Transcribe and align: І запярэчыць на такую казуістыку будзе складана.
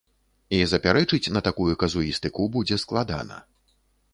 І 0.59 0.61
запярэчыць 0.71 1.31
на 1.35 1.43
такую 1.47 1.69
казуістыку 1.83 2.49
будзе 2.57 2.81
складана. 2.85 3.37